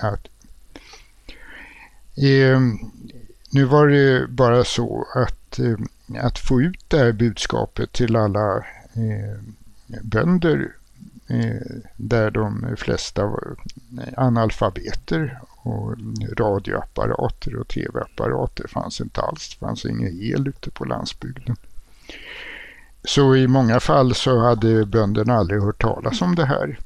Att, 0.06 0.28
eh, 2.16 2.60
nu 3.50 3.64
var 3.64 3.88
det 3.88 4.28
bara 4.28 4.64
så 4.64 5.06
att, 5.14 5.58
eh, 5.58 5.76
att 6.24 6.38
få 6.38 6.60
ut 6.60 6.84
det 6.88 6.98
här 6.98 7.12
budskapet 7.12 7.92
till 7.92 8.16
alla 8.16 8.56
eh, 8.94 9.38
bönder 10.02 10.72
Eh, 11.26 11.82
där 11.96 12.30
de 12.30 12.76
flesta 12.76 13.26
var 13.26 13.56
analfabeter 14.16 15.40
och 15.62 15.96
radioapparater 16.38 17.56
och 17.56 17.68
tv-apparater 17.68 18.68
fanns 18.68 19.00
inte 19.00 19.20
alls. 19.20 19.48
Det 19.50 19.66
fanns 19.66 19.84
ingen 19.84 20.20
el 20.22 20.48
ute 20.48 20.70
på 20.70 20.84
landsbygden. 20.84 21.56
Så 23.04 23.36
i 23.36 23.48
många 23.48 23.80
fall 23.80 24.14
så 24.14 24.38
hade 24.40 24.86
bönderna 24.86 25.34
aldrig 25.34 25.62
hört 25.62 25.82
talas 25.82 26.22
om 26.22 26.34
det 26.34 26.44
här 26.44 26.78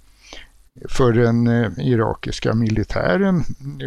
förrän 0.88 1.46
eh, 1.46 1.70
irakiska 1.78 2.54
militären 2.54 3.44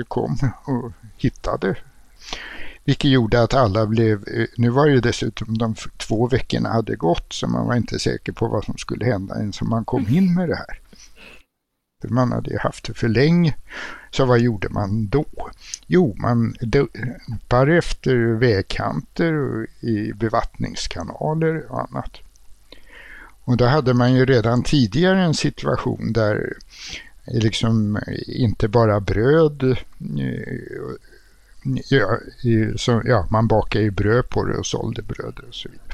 kom 0.07 0.37
och 0.65 0.91
hittade. 1.17 1.75
Vilket 2.89 3.11
gjorde 3.11 3.41
att 3.41 3.53
alla 3.53 3.85
blev, 3.85 4.27
eh, 4.27 4.47
nu 4.57 4.69
var 4.69 4.87
det 4.87 5.01
dessutom 5.01 5.57
de 5.57 5.75
två 5.97 6.27
veckorna 6.27 6.69
hade 6.69 6.95
gått 6.95 7.33
så 7.33 7.47
man 7.47 7.67
var 7.67 7.75
inte 7.75 7.99
säker 7.99 8.31
på 8.31 8.47
vad 8.47 8.65
som 8.65 8.77
skulle 8.77 9.05
hända 9.05 9.35
ens 9.35 9.61
man 9.61 9.85
kom 9.85 10.07
in 10.07 10.33
med 10.33 10.49
det 10.49 10.55
här. 10.55 10.79
För 12.01 12.09
man 12.09 12.31
hade 12.31 12.59
haft 12.59 12.85
det 12.85 12.93
för 12.93 13.07
länge. 13.07 13.55
Så 14.11 14.25
vad 14.25 14.39
gjorde 14.39 14.69
man 14.69 15.07
då? 15.07 15.25
Jo, 15.87 16.15
man 16.19 16.55
dumpar 16.61 17.67
efter 17.67 18.15
vägkanter 18.15 19.33
och 19.33 19.67
i 19.83 20.13
bevattningskanaler 20.13 21.71
och 21.71 21.79
annat. 21.79 22.17
Och 23.43 23.57
då 23.57 23.65
hade 23.65 23.93
man 23.93 24.13
ju 24.13 24.25
redan 24.25 24.63
tidigare 24.63 25.23
en 25.23 25.33
situation 25.33 26.13
där 26.13 26.53
eh, 27.25 27.39
liksom 27.39 27.95
eh, 27.95 28.41
inte 28.41 28.67
bara 28.67 28.99
bröd 28.99 29.77
ja, 31.89 32.17
så, 32.75 33.01
ja, 33.05 33.27
man 33.31 33.47
bakade 33.47 33.83
ju 33.83 33.91
bröd 33.91 34.29
på 34.29 34.45
det 34.45 34.57
och 34.57 34.65
sålde 34.65 35.01
bröd 35.01 35.39
och 35.47 35.55
så 35.55 35.69
vidare. 35.69 35.87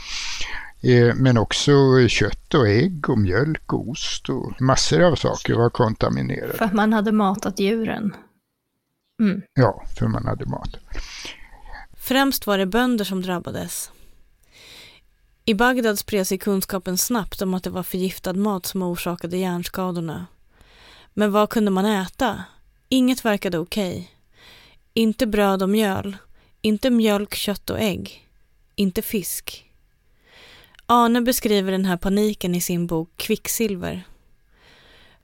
Eh, 0.81 1.15
men 1.15 1.37
också 1.37 1.71
kött 2.07 2.53
och 2.53 2.67
ägg 2.67 3.09
och 3.09 3.19
mjölk 3.19 3.73
och 3.73 3.89
ost 3.89 4.29
och 4.29 4.61
massor 4.61 5.01
av 5.01 5.15
saker 5.15 5.53
var 5.53 5.69
kontaminerade. 5.69 6.53
För 6.53 6.65
att 6.65 6.73
man 6.73 6.93
hade 6.93 7.11
matat 7.11 7.59
djuren? 7.59 8.15
Mm. 9.21 9.41
Ja, 9.53 9.83
för 9.99 10.07
man 10.07 10.25
hade 10.25 10.45
mat. 10.45 10.77
Främst 11.97 12.47
var 12.47 12.57
det 12.57 12.65
bönder 12.65 13.05
som 13.05 13.21
drabbades. 13.21 13.91
I 15.45 15.53
Bagdad 15.53 15.99
spred 15.99 16.27
sig 16.27 16.37
kunskapen 16.37 16.97
snabbt 16.97 17.41
om 17.41 17.53
att 17.53 17.63
det 17.63 17.69
var 17.69 17.83
förgiftad 17.83 18.33
mat 18.33 18.65
som 18.65 18.81
orsakade 18.81 19.37
hjärnskadorna. 19.37 20.27
Men 21.13 21.31
vad 21.31 21.49
kunde 21.49 21.71
man 21.71 21.85
äta? 21.85 22.43
Inget 22.89 23.25
verkade 23.25 23.57
okej. 23.57 24.14
Inte 24.97 25.27
bröd 25.27 25.63
och 25.63 25.69
mjöl, 25.69 26.17
inte 26.61 26.89
mjölk, 26.89 27.35
kött 27.35 27.69
och 27.69 27.79
ägg, 27.79 28.27
inte 28.75 29.01
fisk. 29.01 29.71
Arne 30.85 31.21
beskriver 31.21 31.71
den 31.71 31.85
här 31.85 31.97
paniken 31.97 32.55
i 32.55 32.61
sin 32.61 32.87
bok 32.87 33.09
Kvicksilver. 33.15 34.03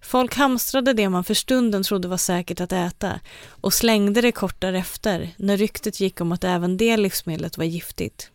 Folk 0.01 0.35
hamstrade 0.35 0.93
det 0.93 1.09
man 1.09 1.23
för 1.23 1.33
stunden 1.33 1.83
trodde 1.83 2.07
var 2.07 2.17
säkert 2.17 2.61
att 2.61 2.71
äta 2.71 3.19
och 3.47 3.73
slängde 3.73 4.21
det 4.21 4.31
kort 4.31 4.61
därefter 4.61 5.29
när 5.37 5.57
ryktet 5.57 5.99
gick 5.99 6.21
om 6.21 6.31
att 6.31 6.43
även 6.43 6.77
det 6.77 6.97
livsmedlet 6.97 7.57
var 7.57 7.65
giftigt. 7.65 8.31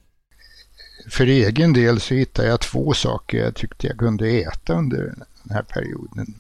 För 1.11 1.27
egen 1.27 1.73
del 1.73 2.01
så 2.01 2.15
hittade 2.15 2.49
jag 2.49 2.61
två 2.61 2.95
saker 2.95 3.39
jag 3.39 3.55
tyckte 3.55 3.87
jag 3.87 3.99
kunde 3.99 4.29
äta 4.29 4.75
under 4.75 5.03
den 5.43 5.51
här 5.51 5.63
perioden. 5.63 6.35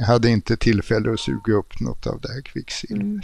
hade 0.06 0.30
inte 0.30 0.56
tillfälle 0.56 1.12
att 1.12 1.20
suga 1.20 1.54
upp 1.54 1.80
något 1.80 2.06
av 2.06 2.20
det 2.20 2.32
här 2.32 2.40
kvicksilvret. 2.40 3.04
Mm. 3.04 3.20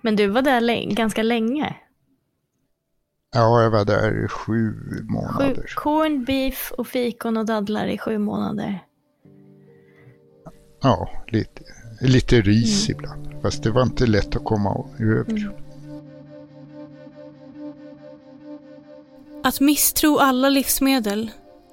Men 0.00 0.16
du 0.16 0.26
var 0.26 0.42
där 0.42 0.94
ganska 0.94 1.22
länge? 1.22 1.76
Ja, 3.32 3.62
jag 3.62 3.70
var 3.70 3.84
där 3.84 4.24
i 4.24 4.28
sju 4.28 4.74
månader. 5.08 5.54
Sju, 5.54 5.62
corn 5.74 6.24
beef 6.24 6.72
och 6.78 6.86
fikon 6.86 7.36
och 7.36 7.46
dadlar 7.46 7.86
i 7.86 7.98
sju 7.98 8.18
månader. 8.18 8.84
Ja, 10.82 11.10
lite, 11.26 11.62
lite 12.00 12.40
ris 12.40 12.88
mm. 12.88 12.98
ibland. 12.98 13.42
Fast 13.42 13.62
det 13.62 13.70
var 13.70 13.82
inte 13.82 14.06
lätt 14.06 14.36
att 14.36 14.44
komma 14.44 14.84
över. 14.98 15.30
Mm. 15.30 15.52
Att 19.44 19.60
misstro 19.60 20.16
alla 20.16 20.48
livsmedel 20.48 21.30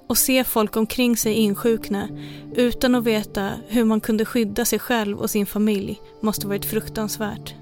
och 0.07 0.17
se 0.17 0.43
folk 0.43 0.75
omkring 0.75 1.17
sig 1.17 1.33
insjukna 1.33 2.09
utan 2.55 2.95
att 2.95 3.03
veta 3.03 3.51
hur 3.67 3.85
man 3.85 4.01
kunde 4.01 4.25
skydda 4.25 4.65
sig 4.65 4.79
själv 4.79 5.17
och 5.17 5.29
sin 5.29 5.45
familj 5.45 6.01
måste 6.21 6.47
varit 6.47 6.65
fruktansvärt. 6.65 7.55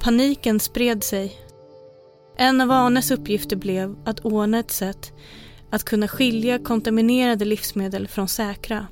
Paniken 0.00 0.60
spred 0.60 1.04
sig. 1.04 1.36
En 2.36 2.60
av 2.60 2.70
Arnes 2.70 3.10
uppgifter 3.10 3.56
blev 3.56 3.96
att 4.04 4.20
ordna 4.20 4.58
ett 4.58 4.70
sätt 4.70 5.12
att 5.70 5.84
kunna 5.84 6.08
skilja 6.08 6.58
kontaminerade 6.58 7.44
livsmedel 7.44 8.08
från 8.08 8.28
säkra. 8.28 8.86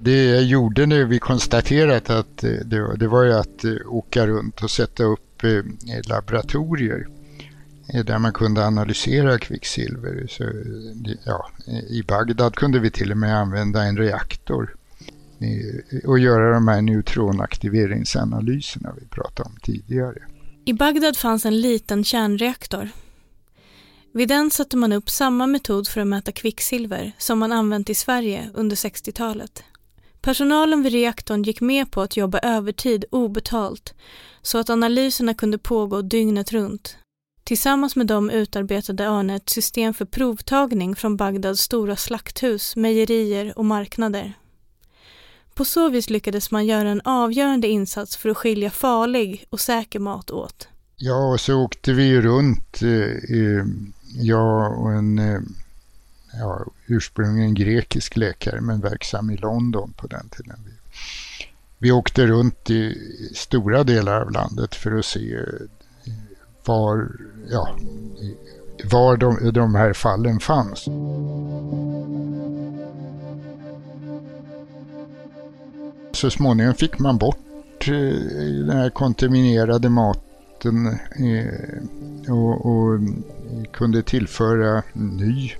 Det 0.00 0.24
jag 0.24 0.42
gjorde 0.42 0.86
när 0.86 1.04
vi 1.04 1.18
konstaterat 1.18 2.10
att 2.10 2.44
eh, 2.44 2.50
det, 2.50 2.96
det 2.96 3.08
var 3.08 3.22
ju 3.22 3.32
att 3.32 3.64
eh, 3.64 3.72
åka 3.86 4.26
runt 4.26 4.62
och 4.62 4.70
sätta 4.70 5.04
upp 5.04 5.44
eh, 5.44 5.62
laboratorier 6.08 7.08
där 8.04 8.18
man 8.18 8.32
kunde 8.32 8.66
analysera 8.66 9.38
kvicksilver. 9.38 10.26
Så, 10.30 10.44
ja, 11.24 11.50
I 11.88 12.02
Bagdad 12.02 12.54
kunde 12.54 12.78
vi 12.78 12.90
till 12.90 13.10
och 13.10 13.16
med 13.16 13.36
använda 13.36 13.82
en 13.82 13.96
reaktor 13.96 14.76
och 16.04 16.18
göra 16.18 16.54
de 16.54 16.68
här 16.68 16.82
neutronaktiveringsanalyserna 16.82 18.94
vi 19.00 19.06
pratade 19.06 19.48
om 19.48 19.56
tidigare. 19.62 20.18
I 20.64 20.72
Bagdad 20.72 21.16
fanns 21.16 21.46
en 21.46 21.60
liten 21.60 22.04
kärnreaktor. 22.04 22.88
Vid 24.12 24.28
den 24.28 24.50
satte 24.50 24.76
man 24.76 24.92
upp 24.92 25.10
samma 25.10 25.46
metod 25.46 25.88
för 25.88 26.00
att 26.00 26.06
mäta 26.06 26.32
kvicksilver 26.32 27.12
som 27.18 27.38
man 27.38 27.52
använt 27.52 27.90
i 27.90 27.94
Sverige 27.94 28.50
under 28.54 28.76
60-talet. 28.76 29.64
Personalen 30.20 30.82
vid 30.82 30.92
reaktorn 30.92 31.42
gick 31.42 31.60
med 31.60 31.90
på 31.90 32.02
att 32.02 32.16
jobba 32.16 32.38
övertid 32.38 33.04
obetalt 33.10 33.94
så 34.42 34.58
att 34.58 34.70
analyserna 34.70 35.34
kunde 35.34 35.58
pågå 35.58 36.02
dygnet 36.02 36.52
runt. 36.52 36.96
Tillsammans 37.44 37.96
med 37.96 38.06
dem 38.06 38.30
utarbetade 38.30 39.08
Arne 39.10 39.36
ett 39.36 39.48
system 39.48 39.94
för 39.94 40.04
provtagning 40.04 40.96
från 40.96 41.16
Bagdads 41.16 41.60
stora 41.60 41.96
slakthus, 41.96 42.76
mejerier 42.76 43.58
och 43.58 43.64
marknader. 43.64 44.34
På 45.54 45.64
så 45.64 45.88
vis 45.88 46.10
lyckades 46.10 46.50
man 46.50 46.66
göra 46.66 46.88
en 46.88 47.00
avgörande 47.04 47.68
insats 47.68 48.16
för 48.16 48.28
att 48.28 48.36
skilja 48.36 48.70
farlig 48.70 49.46
och 49.50 49.60
säker 49.60 49.98
mat 49.98 50.30
åt. 50.30 50.68
Ja, 50.96 51.32
och 51.32 51.40
så 51.40 51.54
åkte 51.54 51.92
vi 51.92 52.20
runt, 52.20 52.82
eh, 52.82 53.64
jag 54.14 54.80
och 54.80 54.92
en 54.92 55.18
eh, 55.18 55.40
ja, 56.32 56.64
ursprungligen 56.86 57.54
grekisk 57.54 58.16
läkare 58.16 58.60
men 58.60 58.80
verksam 58.80 59.30
i 59.30 59.36
London 59.36 59.92
på 59.96 60.06
den 60.06 60.28
tiden. 60.28 60.56
Vi, 60.64 60.72
vi 61.78 61.92
åkte 61.92 62.26
runt 62.26 62.70
i 62.70 62.98
stora 63.34 63.84
delar 63.84 64.20
av 64.20 64.30
landet 64.30 64.74
för 64.74 64.98
att 64.98 65.04
se 65.04 65.38
var, 66.64 67.08
ja, 67.50 67.68
var 68.84 69.16
de, 69.16 69.52
de 69.52 69.74
här 69.74 69.92
fallen 69.92 70.40
fanns. 70.40 70.88
Så 76.12 76.30
småningom 76.30 76.74
fick 76.74 76.98
man 76.98 77.18
bort 77.18 77.88
eh, 77.88 77.94
den 78.66 78.76
här 78.76 78.90
kontaminerade 78.90 79.88
maten 79.88 80.86
eh, 80.86 82.32
och, 82.32 82.66
och 82.66 83.00
kunde 83.72 84.02
tillföra 84.02 84.82
ny. 84.92 85.52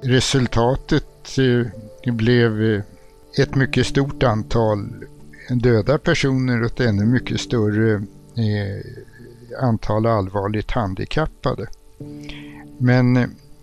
Resultatet 0.00 1.38
eh, 1.38 2.14
blev 2.14 2.62
eh, 2.62 2.82
ett 3.38 3.54
mycket 3.54 3.86
stort 3.86 4.22
antal 4.22 4.88
döda 5.50 5.98
personer 5.98 6.60
och 6.60 6.66
ett 6.66 6.80
ännu 6.80 7.06
mycket 7.06 7.40
större 7.40 7.94
eh, 7.94 8.84
antal 9.62 10.06
allvarligt 10.06 10.70
handikappade. 10.70 11.66
Men 12.78 13.16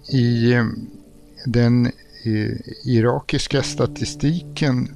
i 0.10 0.54
den 1.46 1.92
irakiska 2.86 3.64
statistiken 3.64 4.90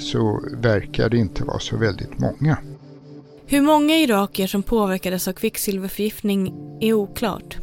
så 0.00 0.44
verkar 0.52 1.08
det 1.08 1.16
inte 1.16 1.44
vara 1.44 1.58
så 1.58 1.76
väldigt 1.76 2.18
många. 2.18 2.58
Hur 3.46 3.60
många 3.60 3.96
irakier 3.96 4.46
som 4.46 4.62
påverkades 4.62 5.28
av 5.28 5.32
kvicksilverförgiftning 5.32 6.54
är 6.80 6.92
oklart. 6.92 7.58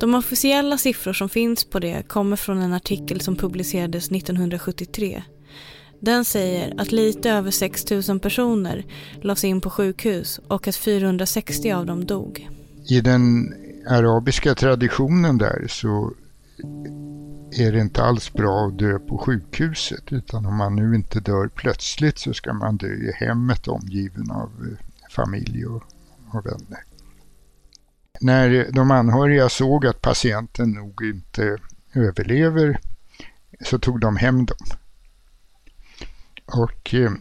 De 0.00 0.14
officiella 0.14 0.78
siffror 0.78 1.12
som 1.12 1.28
finns 1.28 1.64
på 1.64 1.78
det 1.78 2.08
kommer 2.08 2.36
från 2.36 2.58
en 2.58 2.72
artikel 2.72 3.20
som 3.20 3.36
publicerades 3.36 4.10
1973. 4.10 5.22
Den 6.00 6.24
säger 6.24 6.80
att 6.80 6.92
lite 6.92 7.30
över 7.30 7.50
6 7.50 7.90
000 8.08 8.20
personer 8.20 8.86
lades 9.20 9.44
in 9.44 9.60
på 9.60 9.70
sjukhus 9.70 10.40
och 10.48 10.68
att 10.68 10.76
460 10.76 11.72
av 11.72 11.86
dem 11.86 12.04
dog. 12.04 12.50
I 12.88 13.00
den 13.00 13.54
arabiska 13.88 14.54
traditionen 14.54 15.38
där 15.38 15.66
så 15.68 16.12
är 17.58 17.72
det 17.72 17.80
inte 17.80 18.02
alls 18.02 18.32
bra 18.32 18.66
att 18.66 18.78
dö 18.78 18.98
på 18.98 19.18
sjukhuset 19.18 20.12
utan 20.12 20.46
om 20.46 20.56
man 20.56 20.76
nu 20.76 20.94
inte 20.94 21.20
dör 21.20 21.48
plötsligt 21.48 22.18
så 22.18 22.34
ska 22.34 22.52
man 22.52 22.76
dö 22.76 22.86
i 22.86 23.12
hemmet 23.14 23.68
omgiven 23.68 24.30
av 24.30 24.50
eh, 24.70 24.86
familj 25.10 25.66
och, 25.66 25.82
och 26.32 26.46
vänner. 26.46 26.84
När 28.20 28.72
de 28.72 28.90
anhöriga 28.90 29.48
såg 29.48 29.86
att 29.86 30.02
patienten 30.02 30.70
nog 30.70 31.04
inte 31.04 31.58
överlever 31.94 32.80
så 33.64 33.78
tog 33.78 34.00
de 34.00 34.16
hem 34.16 34.46
dem. 34.46 34.66
Och 36.46 36.94
eh, 36.94 37.12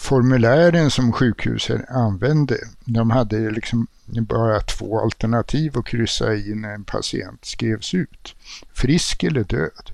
formulären 0.00 0.90
som 0.90 1.12
sjukhusen 1.12 1.84
använde, 1.88 2.58
de 2.84 3.10
hade 3.10 3.50
liksom 3.50 3.86
bara 4.06 4.60
två 4.60 5.00
alternativ 5.00 5.78
att 5.78 5.86
kryssa 5.86 6.34
i 6.34 6.54
när 6.54 6.74
en 6.74 6.84
patient 6.84 7.44
skrevs 7.44 7.94
ut. 7.94 8.34
Frisk 8.72 9.22
eller 9.22 9.44
död. 9.44 9.90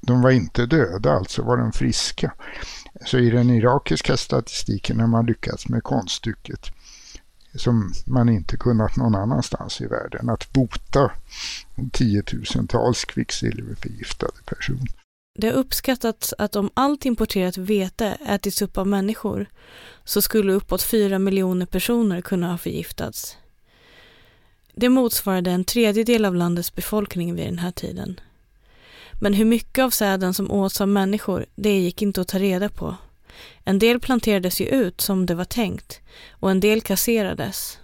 De 0.00 0.22
var 0.22 0.30
inte 0.30 0.66
döda, 0.66 1.12
alltså 1.12 1.42
var 1.42 1.56
de 1.56 1.72
friska. 1.72 2.32
Så 3.06 3.18
i 3.18 3.30
den 3.30 3.50
irakiska 3.50 4.16
statistiken 4.16 5.00
har 5.00 5.06
man 5.06 5.26
lyckats 5.26 5.68
med 5.68 5.82
konststycket 5.82 6.70
som 7.58 7.92
man 8.06 8.28
inte 8.28 8.56
kunnat 8.56 8.96
någon 8.96 9.14
annanstans 9.14 9.80
i 9.80 9.86
världen, 9.86 10.28
att 10.28 10.52
bota 10.52 11.10
tiotusentals 11.92 13.04
kvicksilverförgiftade 13.04 14.42
personer. 14.44 14.88
Det 15.38 15.46
har 15.46 15.54
uppskattats 15.54 16.34
att 16.38 16.56
om 16.56 16.70
allt 16.74 17.04
importerat 17.04 17.56
vete 17.56 18.18
ätits 18.26 18.62
upp 18.62 18.78
av 18.78 18.86
människor 18.86 19.46
så 20.04 20.22
skulle 20.22 20.52
uppåt 20.52 20.82
fyra 20.82 21.18
miljoner 21.18 21.66
personer 21.66 22.20
kunna 22.20 22.50
ha 22.50 22.58
förgiftats. 22.58 23.36
Det 24.74 24.88
motsvarade 24.88 25.50
en 25.50 25.64
tredjedel 25.64 26.24
av 26.24 26.34
landets 26.34 26.74
befolkning 26.74 27.34
vid 27.34 27.46
den 27.46 27.58
här 27.58 27.70
tiden. 27.70 28.20
Men 29.20 29.34
hur 29.34 29.44
mycket 29.44 29.84
av 29.84 29.90
säden 29.90 30.34
som 30.34 30.50
åts 30.50 30.80
av 30.80 30.88
människor, 30.88 31.46
det 31.54 31.78
gick 31.78 32.02
inte 32.02 32.20
att 32.20 32.28
ta 32.28 32.38
reda 32.38 32.68
på. 32.68 32.96
En 33.64 33.78
del 33.78 34.00
planterades 34.00 34.60
ju 34.60 34.66
ut 34.66 35.00
som 35.00 35.26
det 35.26 35.34
var 35.34 35.44
tänkt 35.44 36.00
och 36.30 36.50
en 36.50 36.60
del 36.60 36.80
kasserades. 36.80 37.78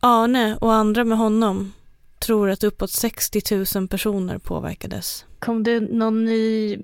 Arne 0.00 0.56
och 0.56 0.74
andra 0.74 1.04
med 1.04 1.18
honom 1.18 1.72
tror 2.18 2.50
att 2.50 2.64
uppåt 2.64 2.90
60 2.90 3.76
000 3.76 3.88
personer 3.88 4.38
påverkades. 4.38 5.24
Kom 5.38 5.62
det 5.62 5.80
någon 5.80 6.24
ny, 6.24 6.78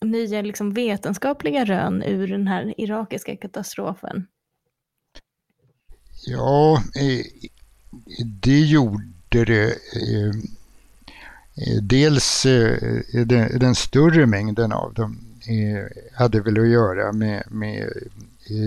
nya 0.00 0.42
liksom 0.42 0.72
vetenskapliga 0.72 1.64
rön 1.64 2.02
ur 2.02 2.28
den 2.28 2.46
här 2.46 2.74
irakiska 2.80 3.36
katastrofen? 3.36 4.26
Ja, 6.26 6.82
det 8.42 8.60
gjorde 8.60 9.44
det. 9.44 9.66
Eh, 9.66 10.34
dels 11.82 12.46
eh, 12.46 12.78
den 13.60 13.74
större 13.74 14.26
mängden 14.26 14.72
av 14.72 14.94
dem 14.94 15.33
hade 16.12 16.40
väl 16.40 16.60
att 16.60 16.68
göra 16.68 17.12
med, 17.12 17.42
med 17.50 17.90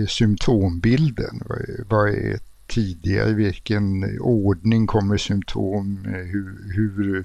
symptombilden. 0.08 1.42
Vad 1.88 2.08
är 2.08 2.12
tidigare, 2.14 2.40
tidiga, 2.68 3.28
i 3.28 3.32
vilken 3.32 4.18
ordning 4.20 4.86
kommer 4.86 5.16
symptom, 5.16 6.04
hur, 6.04 6.72
hur 6.74 7.24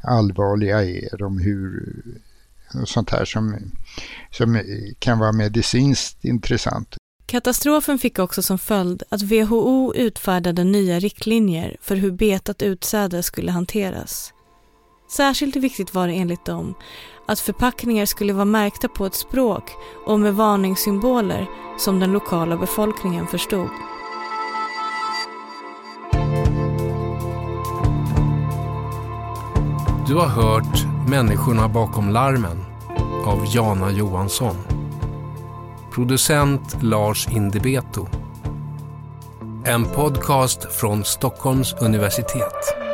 allvarliga 0.00 0.84
är 0.84 1.16
de, 1.16 1.38
hur, 1.38 1.94
sånt 2.84 3.10
här 3.10 3.24
som, 3.24 3.56
som 4.30 4.62
kan 4.98 5.18
vara 5.18 5.32
medicinskt 5.32 6.24
intressant. 6.24 6.96
Katastrofen 7.26 7.98
fick 7.98 8.18
också 8.18 8.42
som 8.42 8.58
följd 8.58 9.02
att 9.08 9.22
WHO 9.22 9.94
utfärdade 9.94 10.64
nya 10.64 10.98
riktlinjer 10.98 11.76
för 11.80 11.96
hur 11.96 12.10
betat 12.10 12.62
utsäde 12.62 13.22
skulle 13.22 13.52
hanteras. 13.52 14.32
Särskilt 15.08 15.56
viktigt 15.56 15.94
var 15.94 16.06
det 16.08 16.14
enligt 16.14 16.44
dem 16.44 16.74
att 17.26 17.40
förpackningar 17.40 18.06
skulle 18.06 18.32
vara 18.32 18.44
märkta 18.44 18.88
på 18.88 19.06
ett 19.06 19.14
språk 19.14 19.70
och 20.06 20.20
med 20.20 20.34
varningssymboler 20.34 21.46
som 21.78 22.00
den 22.00 22.12
lokala 22.12 22.56
befolkningen 22.56 23.26
förstod. 23.26 23.68
Du 30.06 30.14
har 30.14 30.28
hört 30.28 30.86
Människorna 31.08 31.68
bakom 31.68 32.10
larmen 32.10 32.64
av 33.26 33.44
Jana 33.54 33.90
Johansson. 33.90 34.56
Producent 35.92 36.82
Lars 36.82 37.28
Indebeto. 37.28 38.06
En 39.64 39.84
podcast 39.84 40.72
från 40.72 41.04
Stockholms 41.04 41.74
universitet. 41.80 42.85